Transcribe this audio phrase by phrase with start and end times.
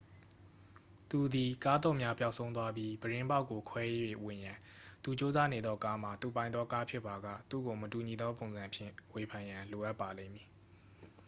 [1.09, 3.83] သူသည် ကားသော့များ ပျောက်ဆုံးသွားပြီး ပြတင်းပေါက်ကို ခွဲ၍
[4.23, 4.57] ဝင်ရန်
[5.03, 10.47] သူကြိုးစားနေသောကားမှာ သူပိုင်သောကားဖြစ်ပါက သူ့ကို မတူညီသောပုံစံဖြင့် ဝေဖန်ရန် လိုအပ်ပါလိမ့်မည်